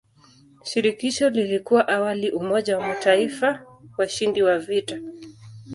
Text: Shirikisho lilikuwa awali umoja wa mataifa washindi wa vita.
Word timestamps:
Shirikisho 0.63 1.29
lilikuwa 1.29 1.87
awali 1.87 2.31
umoja 2.31 2.77
wa 2.79 2.87
mataifa 2.87 3.65
washindi 3.97 4.41
wa 4.43 4.59
vita. 4.59 4.99